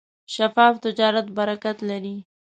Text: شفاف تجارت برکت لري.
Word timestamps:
شفاف 0.33 0.75
تجارت 0.85 1.27
برکت 1.37 1.77
لري. 1.89 2.15